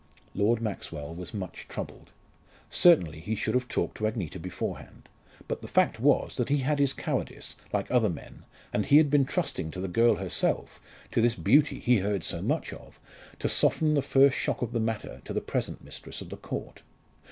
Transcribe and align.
Lord 0.33 0.61
Maxwell 0.63 1.13
was 1.13 1.31
much 1.31 1.67
troubled. 1.67 2.09
Certainly 2.71 3.19
he 3.19 3.35
should 3.35 3.53
have 3.53 3.67
talked 3.67 3.97
to 3.97 4.07
Agneta 4.07 4.39
beforehand. 4.39 5.07
But 5.47 5.61
the 5.61 5.67
fact 5.67 5.99
was 5.99 6.41
he 6.47 6.57
had 6.57 6.79
his 6.79 6.91
cowardice, 6.91 7.55
like 7.71 7.85
other 7.91 8.09
men, 8.09 8.43
and 8.73 8.87
he 8.87 8.97
had 8.97 9.11
been 9.11 9.25
trusting 9.25 9.69
to 9.69 9.79
the 9.79 9.87
girl 9.87 10.15
herself, 10.15 10.81
to 11.11 11.21
this 11.21 11.35
beauty 11.35 11.77
he 11.77 11.97
heard 11.97 12.23
so 12.23 12.41
much 12.41 12.73
of, 12.73 12.99
to 13.37 13.47
soften 13.47 13.93
the 13.93 14.01
first 14.01 14.35
shock 14.39 14.63
of 14.63 14.71
the 14.71 14.79
matter 14.79 15.21
to 15.23 15.33
the 15.33 15.39
present 15.39 15.83
mistress 15.83 16.19
of 16.19 16.29
the 16.29 16.37
Court. 16.37 16.81